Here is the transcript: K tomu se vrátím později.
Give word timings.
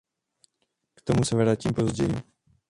K 0.95 1.01
tomu 1.01 1.23
se 1.25 1.35
vrátím 1.35 1.73
později. 1.73 2.13